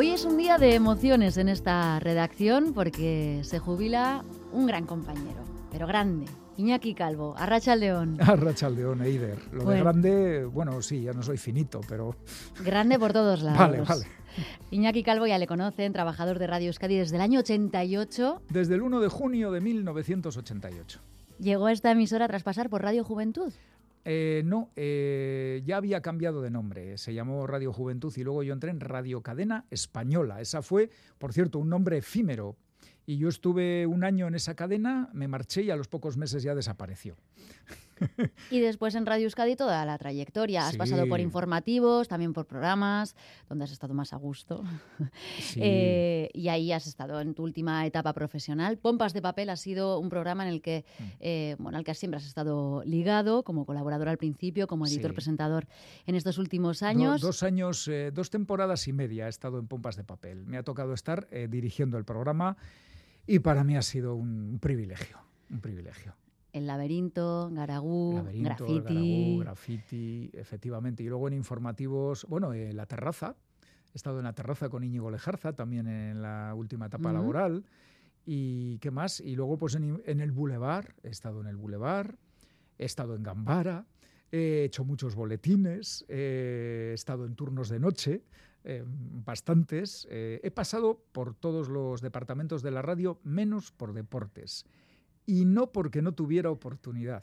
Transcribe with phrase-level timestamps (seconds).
[0.00, 5.42] Hoy es un día de emociones en esta redacción porque se jubila un gran compañero,
[5.72, 6.26] pero grande.
[6.56, 8.16] Iñaki Calvo, Arracha León.
[8.20, 9.40] Arracha León, Eider.
[9.52, 12.14] Lo de grande, bueno, sí, ya no soy finito, pero...
[12.64, 13.58] Grande por todos lados.
[13.58, 14.06] Vale, vale.
[14.70, 18.42] Iñaki Calvo ya le conocen, trabajador de Radio Euskadi desde el año 88.
[18.50, 21.00] Desde el 1 de junio de 1988.
[21.40, 23.52] ¿Llegó a esta emisora tras pasar por Radio Juventud?
[24.10, 26.96] Eh, no, eh, ya había cambiado de nombre.
[26.96, 30.40] Se llamó Radio Juventud y luego yo entré en Radio Cadena Española.
[30.40, 32.56] Esa fue, por cierto, un nombre efímero.
[33.04, 36.42] Y yo estuve un año en esa cadena, me marché y a los pocos meses
[36.42, 37.16] ya desapareció.
[38.50, 40.66] Y después en Radio Euskadi toda la trayectoria.
[40.66, 43.14] Has pasado por informativos, también por programas,
[43.48, 44.62] donde has estado más a gusto.
[45.60, 48.78] Eh, y ahí has estado en tu última etapa profesional.
[48.78, 51.04] Pompas de Papel ha sido un programa en el que, mm.
[51.20, 55.66] eh, bueno, al que siempre has estado ligado, como colaborador al principio, como editor-presentador
[56.06, 57.20] en estos últimos años.
[57.20, 60.44] dos años, eh, dos temporadas y media he estado en Pompas de Papel.
[60.46, 62.56] Me ha tocado estar dirigiendo el programa
[63.26, 65.18] y para mí ha sido un privilegio,
[65.50, 66.14] un privilegio.
[66.52, 69.38] El laberinto, Garagú, laberinto, Graffiti.
[69.40, 71.02] Graffiti, efectivamente.
[71.02, 73.36] Y luego en informativos, bueno, en La Terraza.
[73.92, 77.64] He estado en La Terraza con Íñigo Lejarza, también en la última etapa laboral.
[78.24, 79.20] ¿Y qué más?
[79.20, 82.14] Y luego pues en, el Boulevard, he estado en el Boulevard,
[82.78, 83.86] he estado en Gambara,
[84.30, 88.22] he hecho muchos boletines, he estado en turnos de noche,
[88.64, 90.06] eh, bastantes.
[90.10, 94.66] Eh, he pasado por todos los departamentos de la radio, menos por deportes
[95.28, 97.22] y no porque no tuviera oportunidad.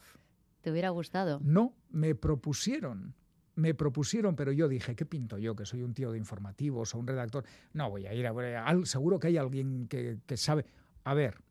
[0.61, 1.39] ¿Te hubiera gustado?
[1.44, 3.16] No, me propusieron.
[3.56, 5.56] Me propusieron, pero yo dije, ¿qué pinto yo?
[5.56, 7.45] Que soy un tío de informativos o un redactor.
[7.73, 8.86] No, voy a ir a...
[8.86, 10.66] seguro que hay alguien que, que sabe.
[11.03, 11.42] A ver,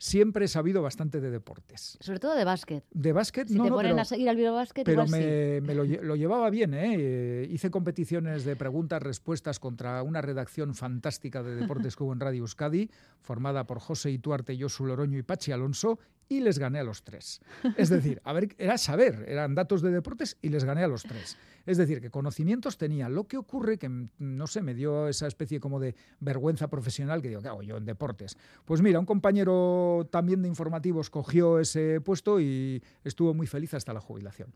[0.00, 1.98] siempre he sabido bastante de deportes.
[2.00, 2.84] Sobre todo de básquet.
[2.90, 5.74] De básquet, si no, te ponen pero, a seguir al básquet, pero igual me, me
[5.74, 7.46] lo, lo, llevaba bien, ¿eh?
[7.50, 12.40] Hice competiciones de preguntas, respuestas contra una redacción fantástica de deportes que hubo en Radio
[12.40, 15.98] Euskadi, formada por José Ituarte, Josu Loroño y Pachi Alonso,
[16.30, 17.40] y les gané a los tres.
[17.76, 21.02] Es decir, a ver, era saber, eran datos de deportes y les gané a los
[21.02, 21.36] tres.
[21.66, 23.08] Es decir, que conocimientos tenía.
[23.08, 27.20] Lo que ocurre que, mm, no sé, me dio esa especie como de vergüenza profesional
[27.20, 28.38] que digo, ¿qué hago yo en deportes?
[28.64, 33.92] Pues mira, un compañero también de informativos cogió ese puesto y estuvo muy feliz hasta
[33.92, 34.54] la jubilación.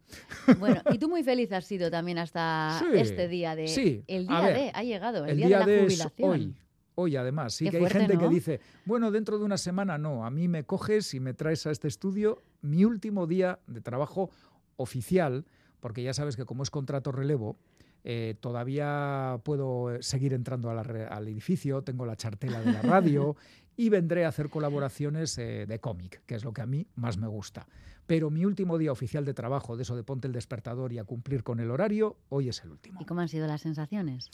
[0.59, 3.67] Bueno, y tú muy feliz has sido también hasta este día de...
[3.67, 6.31] Sí, el día de, ha llegado, el, día, de la jubilación.
[6.31, 6.55] hoy
[6.95, 7.55] hoy además.
[7.55, 10.65] Sí que hay gente que dice, bueno, dentro de una semana no, a mí me
[10.65, 14.31] coges y me traes a este estudio mi último día de trabajo
[14.77, 15.45] oficial,
[15.81, 17.57] porque ya sabes que como es contrato relevo,
[18.05, 23.37] eh, todavía puedo seguir entrando al edificio, tengo la chartela de la radio
[23.77, 27.17] y vendré a hacer colaboraciones eh, de cómic, que es lo que a mí más
[27.17, 27.67] me gusta.
[28.07, 31.05] Pero mi último día oficial de trabajo, de eso de ponte el despertador y a
[31.05, 33.01] cumplir con el horario, hoy es el último.
[33.01, 34.31] ¿Y cómo han sido las sensaciones?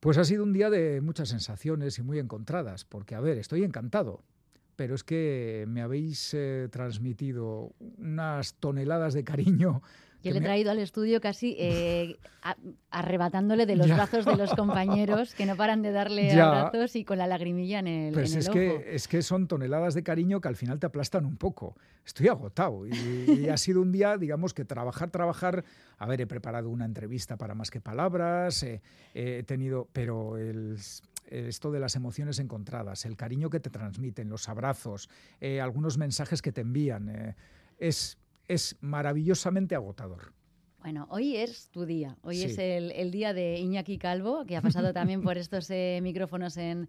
[0.00, 3.64] Pues ha sido un día de muchas sensaciones y muy encontradas, porque, a ver, estoy
[3.64, 4.24] encantado,
[4.74, 9.82] pero es que me habéis eh, transmitido unas toneladas de cariño
[10.22, 12.18] yo le he traído al estudio casi eh,
[12.90, 17.18] arrebatándole de los brazos de los compañeros que no paran de darle abrazos y con
[17.18, 20.56] la lagrimilla en el, pues es Que, es que son toneladas de cariño que al
[20.56, 21.76] final te aplastan un poco.
[22.04, 25.64] Estoy agotado y, ha sido un día, digamos, que trabajar, trabajar.
[25.98, 28.80] A ver, he preparado una entrevista para más que palabras, eh,
[29.14, 30.36] he tenido, pero
[31.26, 35.08] esto de las emociones encontradas, el cariño que te transmiten, los abrazos,
[35.40, 37.34] eh, algunos mensajes que te envían,
[37.78, 38.18] es
[38.50, 40.32] es maravillosamente agotador.
[40.80, 42.16] Bueno, hoy es tu día.
[42.22, 46.56] Hoy es el, día de Iñaki Calvo, que ha pasado también por estos eh, micrófonos
[46.56, 46.88] en,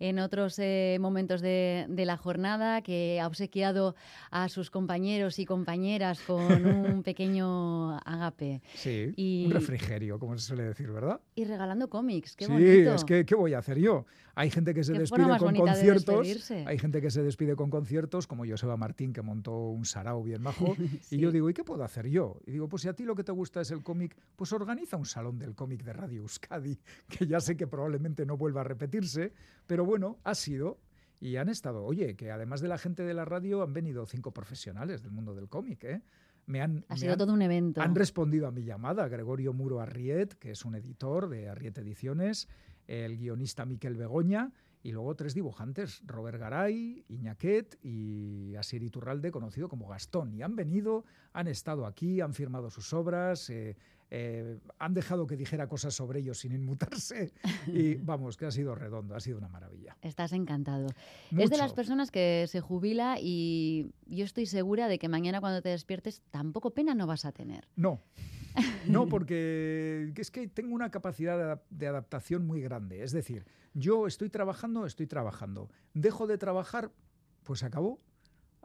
[0.00, 3.94] en otros eh, momentos de, la jornada, que ha obsequiado
[4.30, 8.62] a sus compañeros y compañeras con un pequeño agape.
[8.74, 11.20] Sí, y, un refrigerio, como se suele decir, ¿verdad?
[11.34, 12.90] Y regalando cómics, qué bonito.
[12.90, 14.06] Sí, es que, ¿qué voy a hacer yo?
[14.34, 16.50] Hay gente que se despide con conciertos.
[16.50, 20.42] Hay gente que se despide con conciertos, como Joseba Martín, que montó un sarao bien
[20.42, 20.76] bajo.
[21.10, 22.38] Y yo digo, ¿y qué puedo hacer yo?
[22.46, 24.96] Y digo, pues si a ti lo que te gusta es el cómic, pues organiza
[24.96, 26.80] un salón del cómic de Radio Euskadi,
[27.10, 29.34] que ya sé que probablemente no vuelva a repetirse,
[29.66, 30.80] pero bueno, ha sido
[31.20, 34.32] y han estado, oye, que además de la gente de la radio han venido cinco
[34.32, 36.02] profesionales del mundo del cómic, ¿eh?
[36.46, 37.82] Me han, ha sido todo un evento.
[37.82, 39.06] Han respondido a mi llamada.
[39.08, 42.48] Gregorio Muro Arriet, que es un editor de Arriet Ediciones,
[42.86, 44.52] el guionista Miquel Begoña
[44.88, 50.32] y luego tres dibujantes, Robert Garay, Iñaquet y Asier Iturralde, conocido como Gastón.
[50.32, 51.04] Y han venido,
[51.34, 53.76] han estado aquí, han firmado sus obras, eh,
[54.10, 57.34] eh, han dejado que dijera cosas sobre ellos sin inmutarse
[57.66, 59.94] y vamos, que ha sido redondo, ha sido una maravilla.
[60.00, 60.86] Estás encantado.
[61.36, 65.60] Es de las personas que se jubila y yo estoy segura de que mañana cuando
[65.60, 67.68] te despiertes tampoco pena no vas a tener.
[67.76, 68.00] No.
[68.88, 73.02] No, porque es que tengo una capacidad de adaptación muy grande.
[73.02, 73.44] Es decir,
[73.78, 75.70] yo estoy trabajando, estoy trabajando.
[75.94, 76.92] Dejo de trabajar,
[77.44, 78.00] pues acabó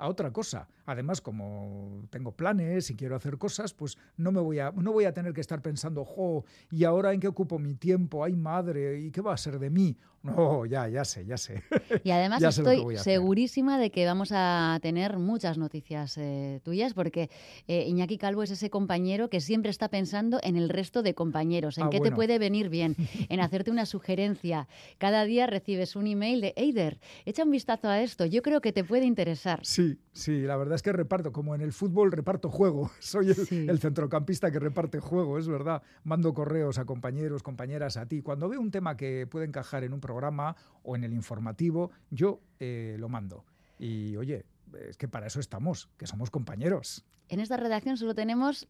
[0.03, 0.67] a otra cosa.
[0.85, 5.05] Además, como tengo planes y quiero hacer cosas, pues no me voy a no voy
[5.05, 8.23] a tener que estar pensando, "Jo, ¿y ahora en qué ocupo mi tiempo?
[8.23, 11.63] Ay, madre, ¿y qué va a ser de mí?" No, ya, ya sé, ya sé.
[12.03, 17.29] Y además estoy segurísima de que vamos a tener muchas noticias eh, tuyas, porque
[17.67, 21.77] eh, Iñaki Calvo es ese compañero que siempre está pensando en el resto de compañeros,
[21.77, 22.95] en ah, qué te puede venir bien,
[23.29, 24.69] en hacerte una sugerencia.
[24.97, 28.71] Cada día recibes un email de Eider, echa un vistazo a esto, yo creo que
[28.71, 29.59] te puede interesar.
[29.63, 32.89] Sí, sí, la verdad es que reparto, como en el fútbol reparto juego.
[32.99, 35.83] Soy el, el centrocampista que reparte juego, es verdad.
[36.03, 38.21] Mando correos a compañeros, compañeras, a ti.
[38.21, 41.91] Cuando veo un tema que puede encajar en un programa, programa o en el informativo,
[42.11, 43.45] yo eh, lo mando.
[43.79, 44.45] Y oye,
[44.87, 47.03] es que para eso estamos, que somos compañeros.
[47.29, 48.67] En esta redacción solo tenemos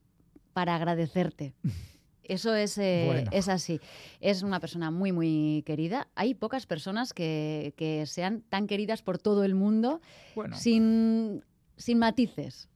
[0.54, 1.54] para agradecerte.
[2.24, 3.80] Eso es, eh, es así.
[4.20, 6.08] Es una persona muy, muy querida.
[6.16, 10.02] Hay pocas personas que, que sean tan queridas por todo el mundo
[10.54, 11.44] sin,
[11.78, 12.70] sin matices.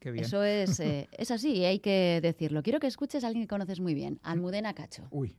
[0.00, 0.24] qué bien.
[0.24, 2.62] Eso es, eh, es así y hay que decirlo.
[2.62, 5.06] Quiero que escuches a alguien que conoces muy bien, Almudena Cacho.
[5.10, 5.36] Uy.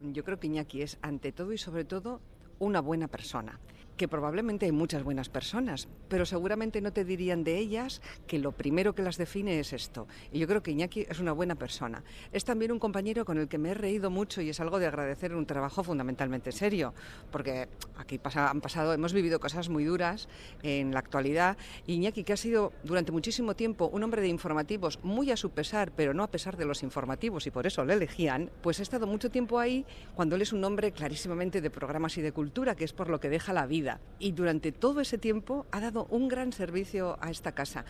[0.00, 2.20] Yo creo que Iñaki es, ante todo y sobre todo,
[2.58, 3.58] una buena persona
[3.96, 8.52] que probablemente hay muchas buenas personas, pero seguramente no te dirían de ellas que lo
[8.52, 10.08] primero que las define es esto.
[10.32, 12.02] Y yo creo que Iñaki es una buena persona.
[12.32, 14.86] Es también un compañero con el que me he reído mucho y es algo de
[14.86, 16.94] agradecer un trabajo fundamentalmente serio,
[17.30, 20.28] porque aquí han pasado, hemos vivido cosas muy duras
[20.62, 21.56] en la actualidad.
[21.86, 25.92] Iñaki, que ha sido durante muchísimo tiempo un hombre de informativos, muy a su pesar,
[25.92, 29.06] pero no a pesar de los informativos, y por eso le elegían, pues ha estado
[29.06, 32.84] mucho tiempo ahí cuando él es un hombre clarísimamente de programas y de cultura, que
[32.84, 33.83] es por lo que deja la vida
[34.18, 37.84] y durante todo ese tiempo ha dado un gran servicio a esta casa.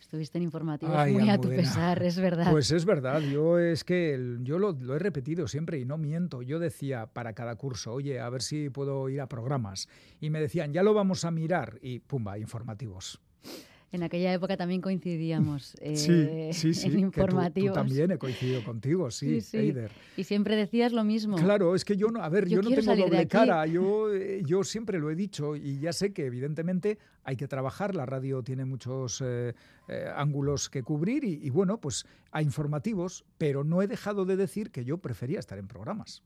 [0.00, 2.50] Estuviste en informativos muy a tu pesar, es verdad.
[2.50, 6.42] Pues es verdad, yo es que yo lo, he repetido siempre y no miento.
[6.42, 9.88] Yo decía para cada curso, oye, a ver si puedo ir a programas.
[10.18, 11.78] Y me decían, ya lo vamos a mirar.
[11.82, 13.20] Y pumba, informativos.
[13.92, 15.96] En aquella época también coincidíamos eh,
[16.52, 17.70] sí, sí, en informativos.
[17.70, 19.90] Tú, también he coincidido contigo, sí, Eider.
[20.16, 21.36] Y siempre decías lo mismo.
[21.36, 24.62] Claro, es que yo no, a ver, yo, no tengo doble cara, yo, eh, yo
[24.62, 28.64] siempre lo he dicho y ya sé que evidentemente hay que trabajar, la radio tiene
[28.64, 29.54] muchos eh,
[30.14, 34.70] ángulos que cubrir y, y bueno, pues hay informativos, pero no he dejado de decir
[34.70, 36.22] que yo prefería estar en programas.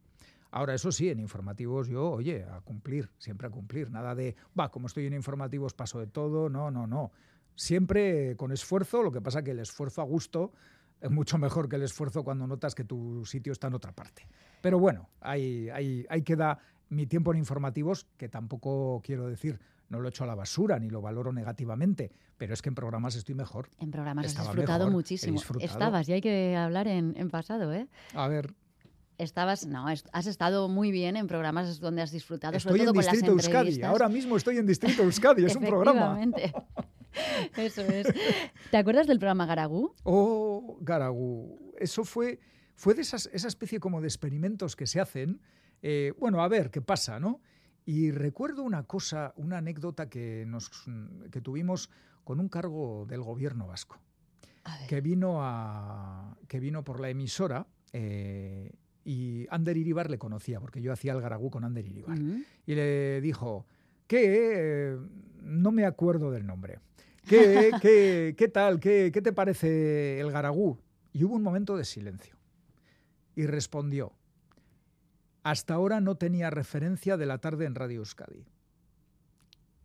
[0.50, 3.90] Ahora, eso sí, en informativos yo, oye, a cumplir, siempre a cumplir.
[3.90, 6.48] Nada de, va, como estoy en informativos paso de todo.
[6.48, 7.10] No, no, no
[7.54, 10.52] siempre con esfuerzo, lo que pasa que el esfuerzo a gusto
[11.00, 14.26] es mucho mejor que el esfuerzo cuando notas que tu sitio está en otra parte.
[14.60, 16.58] Pero bueno, ahí, ahí, ahí queda
[16.88, 20.88] mi tiempo en informativos, que tampoco quiero decir, no lo echo a la basura ni
[20.88, 23.68] lo valoro negativamente, pero es que en programas estoy mejor.
[23.78, 25.40] En programas has disfrutado muchísimo.
[25.60, 27.88] Estabas, y hay que hablar en, pasado, ¿eh?
[28.14, 28.54] A ver,
[29.16, 33.00] Estabas, no, has estado muy bien en programas donde has disfrutado, estoy sobre todo en
[33.00, 33.82] Distrito Euskadi.
[33.82, 36.18] Ahora mismo estoy en Distrito Euskadi, es un programa.
[37.56, 38.06] Eso es.
[38.70, 39.94] ¿Te acuerdas del programa Garagú?
[40.02, 41.72] Oh, Garagú.
[41.78, 42.40] Eso fue,
[42.74, 45.40] fue de esas, esa especie como de experimentos que se hacen.
[45.82, 47.40] Eh, bueno, a ver qué pasa, ¿no?
[47.86, 50.70] Y recuerdo una cosa, una anécdota que, nos,
[51.30, 51.90] que tuvimos
[52.24, 54.00] con un cargo del gobierno vasco,
[54.88, 57.66] que vino, a, que vino por la emisora.
[57.92, 58.72] Eh,
[59.04, 62.18] y Ander Iribar le conocía, porque yo hacía el Garagú con Ander Iribar.
[62.64, 63.66] Y le dijo
[64.06, 64.96] que
[65.42, 66.78] no me acuerdo del nombre.
[67.28, 68.80] ¿Qué, qué, qué tal?
[68.80, 70.78] ¿Qué, ¿Qué te parece el Garagú?
[71.12, 72.36] Y hubo un momento de silencio.
[73.34, 74.12] Y respondió,
[75.42, 78.44] hasta ahora no tenía referencia de la tarde en Radio Euskadi.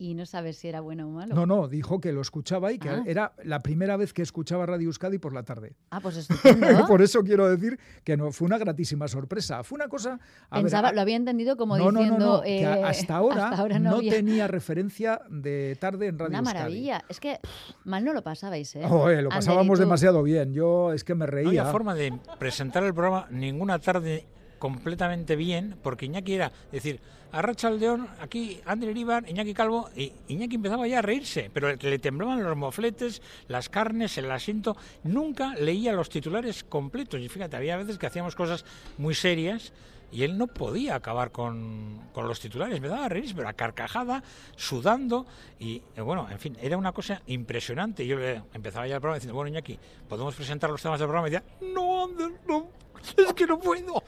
[0.01, 1.35] Y no sabes si era bueno o malo.
[1.35, 3.03] No, no, dijo que lo escuchaba y que ah.
[3.05, 5.75] era la primera vez que escuchaba Radio Euskadi por la tarde.
[5.91, 6.67] Ah, pues estupendo.
[6.87, 9.61] por eso quiero decir que no fue una gratísima sorpresa.
[9.61, 10.17] Fue una cosa.
[10.49, 12.41] Pensaba, lo había entendido como diciendo.
[12.45, 17.03] que hasta ahora, no, tenía referencia de tarde en Radio Una maravilla.
[17.09, 17.39] Es que
[17.83, 18.87] mal no lo pasabais, ¿eh?
[19.21, 20.53] lo pasábamos demasiado bien.
[20.53, 21.43] Yo es que me reía.
[21.43, 24.25] No había forma de presentar el programa ninguna tarde
[24.59, 26.99] completamente bien, porque Iñaki era decir,
[27.31, 31.99] Arracha Aldeón, aquí André Iribar, Iñaki Calvo, y Iñaki empezaba ya a reírse, pero le
[31.99, 37.77] temblaban los mofletes, las carnes, el asiento, nunca leía los titulares completos, y fíjate, había
[37.77, 38.65] veces que hacíamos cosas
[38.97, 39.73] muy serias,
[40.11, 43.53] y él no podía acabar con, con los titulares, me daba a reírse, pero a
[43.53, 44.23] carcajada,
[44.55, 45.27] sudando,
[45.59, 48.07] y eh, bueno, en fin, era una cosa impresionante.
[48.07, 51.27] Yo le empezaba ya el programa diciendo, bueno, Iñaki, ¿podemos presentar los temas del programa?
[51.27, 52.69] Y decía, no, Ander, no,
[53.17, 54.03] es que no puedo.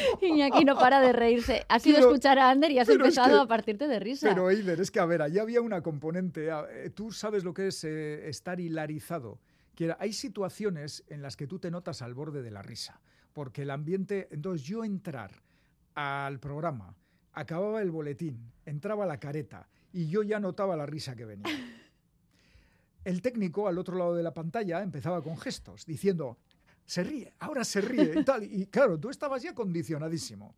[0.20, 1.64] Iñaki no para de reírse.
[1.68, 4.28] Has ido a escuchar a Ander y has empezado a partirte de risa.
[4.28, 6.48] Pero Eider, es que a ver, allí había una componente.
[6.48, 9.38] Eh, tú sabes lo que es eh, estar hilarizado
[9.74, 13.00] que hay situaciones en las que tú te notas al borde de la risa,
[13.32, 15.30] porque el ambiente, entonces yo entrar
[15.94, 16.94] al programa,
[17.32, 21.44] acababa el boletín, entraba la careta y yo ya notaba la risa que venía.
[23.04, 26.38] El técnico al otro lado de la pantalla empezaba con gestos, diciendo,
[26.86, 28.44] se ríe, ahora se ríe y tal.
[28.44, 30.54] Y claro, tú estabas ya condicionadísimo.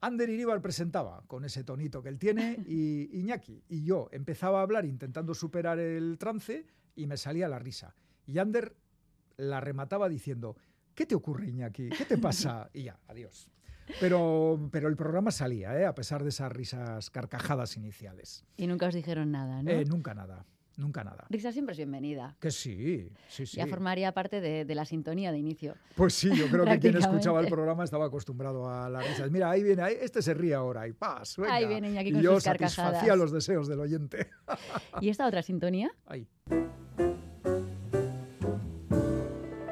[0.00, 4.62] Ander Iribar presentaba con ese tonito que él tiene y Iñaki y yo empezaba a
[4.62, 7.94] hablar intentando superar el trance y me salía la risa.
[8.26, 8.76] Y Ander
[9.36, 10.56] la remataba diciendo,
[10.94, 11.88] ¿qué te ocurre Iñaki?
[11.90, 12.70] ¿Qué te pasa?
[12.72, 13.48] Y ya, adiós.
[14.00, 15.86] Pero, pero el programa salía, ¿eh?
[15.86, 18.44] a pesar de esas risas carcajadas iniciales.
[18.56, 19.70] Y nunca os dijeron nada, ¿no?
[19.70, 20.44] Eh, nunca nada.
[20.76, 21.24] Nunca nada.
[21.30, 22.36] Risa siempre es bienvenida.
[22.38, 23.56] Que sí, sí, sí.
[23.56, 25.74] Ya formaría parte de, la sintonía de inicio.
[25.94, 29.26] Pues sí, yo creo que quien escuchaba el programa estaba acostumbrado a la risa.
[29.28, 31.54] Mira, ahí viene, este se ríe ahora y paz, venga.
[31.54, 34.28] Ahí viene Iñaki con y yo sus satisfacía los deseos del oyente.
[35.00, 35.90] ¿Y esta otra sintonía?
[36.04, 36.28] Ahí.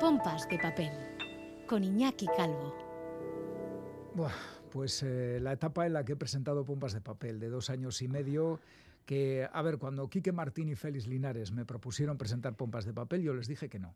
[0.01, 0.91] Pompas de papel,
[1.69, 2.75] con Iñaki Calvo.
[4.15, 4.33] Buah,
[4.71, 8.01] pues eh, la etapa en la que he presentado Pompas de papel, de dos años
[8.01, 8.61] y medio
[9.05, 13.23] que, a ver, cuando Quique Martín y Félix Linares me propusieron presentar pompas de papel,
[13.23, 13.95] yo les dije que no.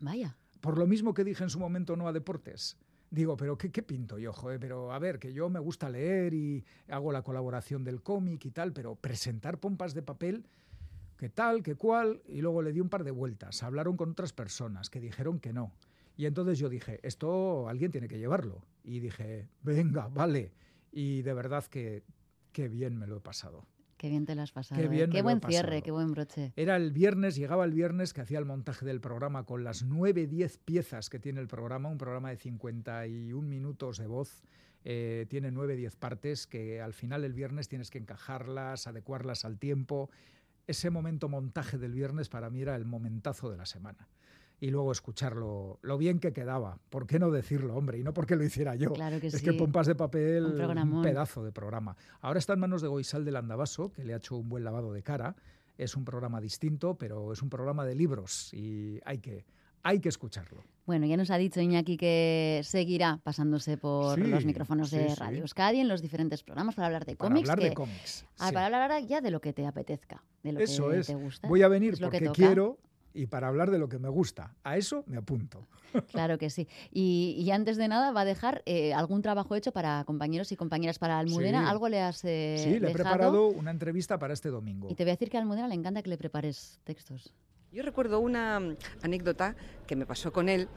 [0.00, 0.36] Vaya.
[0.60, 2.76] Por lo mismo que dije en su momento no a deportes.
[3.10, 4.60] Digo, pero ¿qué, qué pinto yo, joder?
[4.60, 8.50] Pero a ver, que yo me gusta leer y hago la colaboración del cómic y
[8.50, 10.44] tal, pero presentar pompas de papel,
[11.16, 12.20] ¿qué tal, qué cual?
[12.26, 13.62] Y luego le di un par de vueltas.
[13.62, 15.72] Hablaron con otras personas que dijeron que no.
[16.16, 18.62] Y entonces yo dije, esto alguien tiene que llevarlo.
[18.82, 20.52] Y dije, venga, vale.
[20.90, 22.02] Y de verdad que
[22.52, 23.64] qué bien me lo he pasado.
[23.98, 24.80] Qué bien te lo has pasado.
[24.80, 25.08] Qué, ¿eh?
[25.10, 26.52] qué buen cierre, qué buen broche.
[26.54, 30.28] Era el viernes, llegaba el viernes que hacía el montaje del programa con las 9,
[30.28, 34.44] 10 piezas que tiene el programa, un programa de 51 minutos de voz.
[34.84, 39.58] Eh, tiene 9, 10 partes que al final el viernes tienes que encajarlas, adecuarlas al
[39.58, 40.10] tiempo.
[40.68, 44.08] Ese momento montaje del viernes para mí era el momentazo de la semana
[44.60, 46.78] y luego escucharlo, lo bien que quedaba.
[46.90, 47.98] ¿Por qué no decirlo, hombre?
[47.98, 48.92] Y no porque lo hiciera yo.
[48.92, 51.96] Claro que es que Pompas de Papel, un, un, pedazo de programa.
[52.20, 54.92] Ahora está en manos de Goisal del Andabaso, que le ha hecho un buen lavado
[54.92, 55.36] de cara.
[55.76, 59.44] Es un programa distinto, pero es un programa de libros y hay que,
[59.84, 60.64] hay que escucharlo.
[60.86, 65.80] Bueno, ya nos ha dicho Iñaki que seguirá pasándose por los micrófonos de Radio Euskadi
[65.80, 67.46] en los diferentes programas para hablar de cómics.
[67.46, 68.24] Para hablar de cómics.
[68.38, 71.06] Ah, para hablar ahora ya de lo que te apetezca, de lo Eso que es.
[71.06, 71.46] te gusta.
[71.46, 72.78] Voy a venir porque quiero
[73.14, 74.54] y para hablar de lo que me gusta.
[74.62, 75.66] A eso me apunto.
[76.08, 76.68] Claro que sí.
[76.92, 80.98] Y, antes de nada, ¿va a dejar eh, algún trabajo hecho para compañeros y compañeras
[80.98, 81.70] para Almudena?
[81.70, 84.88] ¿Algo le has eh, Sí, le he preparado una entrevista para este domingo.
[84.90, 87.32] Y te voy a decir que a Almudena le encanta que le prepares textos.
[87.72, 88.60] Yo recuerdo una
[89.02, 90.68] anécdota que me pasó con él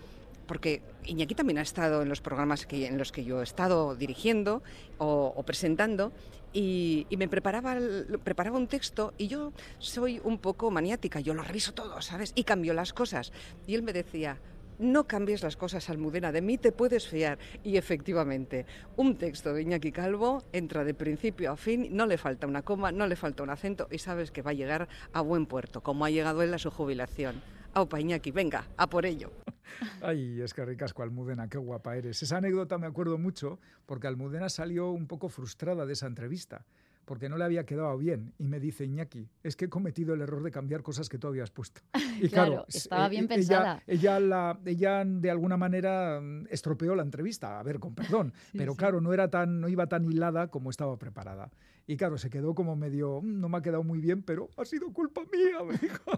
[0.52, 3.96] porque Iñaki también ha estado en los programas que, en los que yo he estado
[3.96, 4.62] dirigiendo
[4.98, 6.12] o, presentando
[6.52, 7.78] y, me preparaba,
[8.22, 12.34] preparaba un texto y yo soy un poco maniática, yo lo reviso todo, ¿sabes?
[12.36, 13.32] Y cambio las cosas.
[13.66, 14.42] Y él me decía,
[14.78, 17.40] no cambies las cosas, Almudena, de mí te puedes fiar.
[17.64, 18.66] Y efectivamente,
[18.98, 22.92] un texto de Iñaki Calvo entra de principio a fin, no le falta una coma,
[22.92, 26.04] no le falta un acento y sabes que va a llegar a buen puerto, como
[26.04, 27.42] ha llegado él a su jubilación.
[27.74, 29.32] Aupa Iñaki, venga, a por ello.
[30.02, 32.22] Ay, es que ricasco Almudena, qué guapa eres.
[32.24, 36.66] Esa anécdota me acuerdo mucho porque Almudena salió un poco frustrada de esa entrevista
[37.06, 38.34] porque no le había quedado bien.
[38.38, 41.28] Y me dice Iñaki, es que he cometido el error de cambiar cosas que tú
[41.28, 41.82] habías puesto.
[42.22, 43.82] Y claro, estaba bien pensada.
[43.88, 48.76] Ella, la, ella de alguna manera mm, estropeó la entrevista, a ver, con perdón, pero
[48.76, 51.50] claro, no, era tan, no iba tan hilada como estaba preparada.
[51.92, 54.64] Y claro, se quedó como medio, mm, no me ha quedado muy bien, pero ha
[54.64, 56.10] sido culpa mía, me dijo.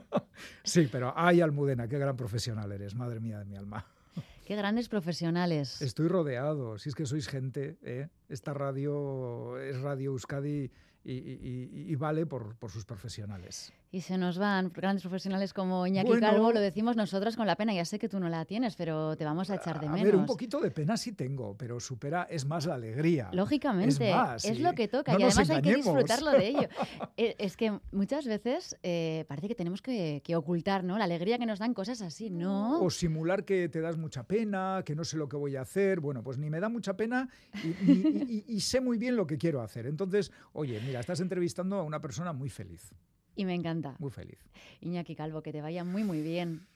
[0.63, 3.83] sí, pero ay, Almudena, qué gran profesional eres, madre mía de mi alma.
[4.45, 5.81] Qué grandes profesionales.
[5.81, 8.09] Estoy rodeado, si es que sois gente, ¿eh?
[8.29, 10.69] esta radio es Radio Euskadi
[11.05, 13.73] y, vale por, por, sus profesionales.
[13.91, 17.73] Y se nos van grandes profesionales como Iñaki Calvo, lo decimos nosotras con la pena.
[17.73, 20.01] Ya sé que tú no la tienes, pero te vamos a echar de menos.
[20.01, 23.29] A ver, un poquito de pena sí tengo, pero supera, es más la alegría.
[23.33, 24.11] Lógicamente,
[24.43, 26.69] es, lo que toca y además hay que disfrutarlo de ello.
[27.15, 30.97] Eh, es que muchas veces eh, parece que tenemos que, ocultar ¿no?
[30.97, 32.81] la alegría que nos dan cosas así, ¿no?
[32.81, 35.99] O simular que te das mucha pena, que no sé lo que voy a hacer.
[35.99, 37.29] Bueno, pues ni me da mucha pena
[37.63, 39.85] y, y sé muy bien lo que quiero hacer.
[39.85, 42.93] Entonces, oye, mira, estás entrevistando a una persona muy feliz.
[43.35, 43.95] Y me encanta.
[43.97, 44.37] Muy feliz.
[44.81, 46.67] Iñaki Calvo, que te vaya muy, muy bien.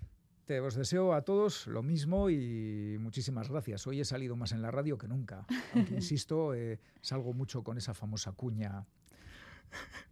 [0.45, 3.85] Te os deseo a todos lo mismo y muchísimas gracias.
[3.85, 5.45] Hoy he salido más en la radio que nunca.
[5.75, 8.87] Aunque, insisto, eh, salgo mucho con esa famosa cuña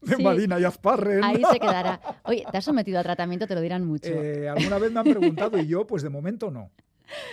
[0.01, 1.23] de Marina y Azparren.
[1.23, 1.99] Ahí se quedará.
[2.25, 3.47] Oye, ¿te has sometido a tratamiento?
[3.47, 4.09] Te lo dirán mucho.
[4.09, 6.69] Eh, alguna vez me han preguntado y yo, pues de momento no.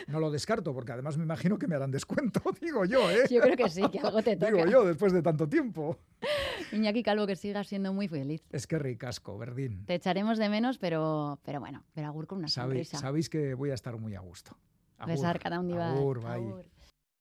[0.06, 3.24] No lo descarto, porque además me imagino que me harán descuento, digo yo, ¿eh?
[3.30, 4.52] Yo creo que sí, que algo te toca.
[4.52, 5.98] Digo yo, después de tanto tiempo.
[6.72, 8.42] Iñaki Calvo, que sigas siendo muy feliz.
[8.50, 9.84] Es que ricasco, Verdín.
[9.86, 12.98] Te echaremos de menos, pero, pero bueno, pero agur con una Sabéis, sonrisa.
[12.98, 14.56] sabéis que voy a estar muy a gusto.
[14.98, 15.90] Agur, Besar cada un día.
[15.92, 16.64] agur, bye.